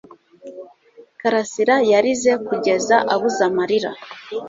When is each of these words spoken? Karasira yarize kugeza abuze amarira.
Karasira 1.19 1.75
yarize 1.91 2.31
kugeza 2.47 2.95
abuze 3.13 3.41
amarira. 3.49 3.91